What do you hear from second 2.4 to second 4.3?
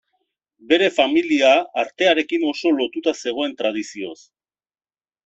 oso lotuta zegoen tradizioz.